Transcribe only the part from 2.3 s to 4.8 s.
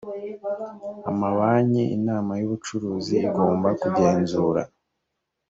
y ubuyobozi igomba kugenzura